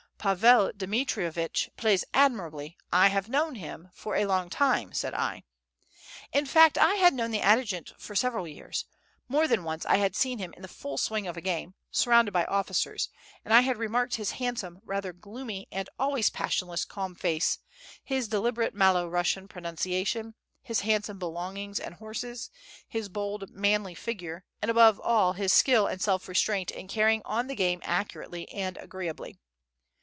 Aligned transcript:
"Pavel 0.23 0.71
Dmitrievitch 0.77 1.71
plays 1.77 2.05
admirably: 2.13 2.77
I 2.93 3.07
have 3.07 3.27
known 3.27 3.55
him 3.55 3.89
for 3.91 4.15
a 4.15 4.27
long 4.27 4.51
time," 4.51 4.93
said 4.93 5.15
I. 5.15 5.45
In 6.31 6.45
fact, 6.45 6.77
I 6.77 6.93
had 6.93 7.11
known 7.15 7.31
the 7.31 7.41
adjutant 7.41 7.93
for 7.97 8.15
several 8.15 8.47
years; 8.47 8.85
more 9.27 9.47
than 9.47 9.63
once 9.63 9.83
I 9.83 9.95
had 9.95 10.15
seen 10.15 10.37
him 10.37 10.53
in 10.53 10.61
the 10.61 10.67
full 10.67 10.99
swing 10.99 11.25
of 11.25 11.37
a 11.37 11.41
game, 11.41 11.73
surrounded 11.89 12.33
by 12.33 12.45
officers, 12.45 13.09
and 13.43 13.51
I 13.51 13.61
had 13.61 13.77
remarked 13.77 14.13
his 14.17 14.29
handsome, 14.33 14.79
rather 14.85 15.11
gloomy 15.11 15.67
and 15.71 15.89
always 15.97 16.29
passionless 16.29 16.85
calm 16.85 17.15
face, 17.15 17.57
his 18.03 18.27
deliberate 18.27 18.75
Malo 18.75 19.07
Russian 19.07 19.47
pronunciation, 19.47 20.35
his 20.61 20.81
handsome 20.81 21.17
belongings 21.17 21.79
and 21.79 21.95
horses, 21.95 22.51
his 22.87 23.09
bold, 23.09 23.49
manly 23.49 23.95
figure, 23.95 24.45
and 24.61 24.69
above 24.69 24.99
all 25.01 25.33
his 25.33 25.51
skill 25.51 25.87
and 25.87 25.99
self 25.99 26.27
restraint 26.27 26.69
in 26.69 26.87
carrying 26.87 27.23
on 27.25 27.47
the 27.47 27.55
game 27.55 27.79
accurately 27.81 28.47
and 28.49 28.77
agreeably. 28.77 29.39